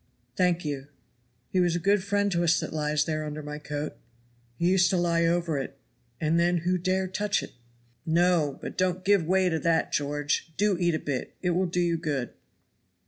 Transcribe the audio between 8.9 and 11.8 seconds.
give way to that, George do eat a bit, it will do